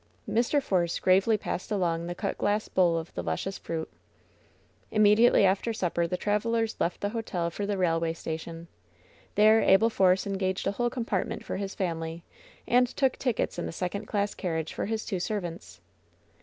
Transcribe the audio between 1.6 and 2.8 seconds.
along the cut glass